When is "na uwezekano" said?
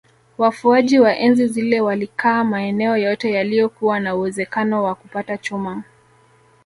3.99-4.83